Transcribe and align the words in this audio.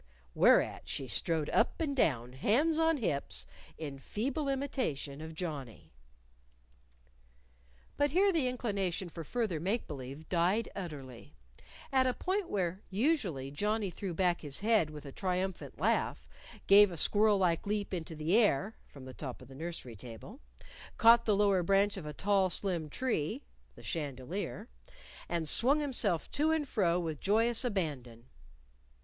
Whereat 0.33 0.89
she 0.89 1.07
strode 1.07 1.47
up 1.51 1.79
and 1.79 1.95
down, 1.95 2.33
hands 2.33 2.79
on 2.79 2.97
hips, 2.97 3.45
in 3.77 3.99
feeble 3.99 4.49
imitation 4.49 5.21
of 5.21 5.35
Johnnie. 5.35 5.93
But 7.97 8.09
here 8.09 8.33
the 8.33 8.47
inclination 8.47 9.09
for 9.09 9.23
further 9.23 9.59
make 9.59 9.85
believe 9.87 10.27
died 10.27 10.69
utterly 10.75 11.35
at 11.91 12.07
a 12.07 12.15
point 12.15 12.49
where, 12.49 12.81
usually, 12.89 13.51
Johnnie 13.51 13.91
threw 13.91 14.11
back 14.15 14.41
his 14.41 14.61
head 14.61 14.89
with 14.89 15.05
a 15.05 15.11
triumphant 15.11 15.79
laugh, 15.79 16.27
gave 16.65 16.89
a 16.89 16.97
squirrel 16.97 17.37
like 17.37 17.67
leap 17.67 17.93
into 17.93 18.15
the 18.15 18.35
air 18.35 18.75
(from 18.87 19.05
the 19.05 19.13
top 19.13 19.39
of 19.39 19.49
the 19.49 19.53
nursery 19.53 19.95
table), 19.95 20.39
caught 20.97 21.25
the 21.25 21.35
lower 21.37 21.61
branch 21.61 21.95
of 21.95 22.07
a 22.07 22.11
tall, 22.13 22.49
slim 22.49 22.89
tree 22.89 23.43
(the 23.75 23.83
chandelier), 23.83 24.67
and 25.29 25.47
swung 25.47 25.79
himself 25.79 26.31
to 26.31 26.49
and 26.49 26.67
fro 26.67 26.99
with 26.99 27.19
joyous 27.19 27.63
abandon. 27.63 28.25